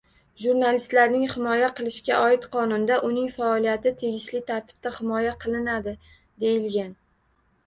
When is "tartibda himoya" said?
4.49-5.37